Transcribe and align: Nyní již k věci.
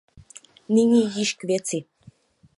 Nyní 0.69 1.09
již 1.19 1.33
k 1.33 1.43
věci. 1.43 1.85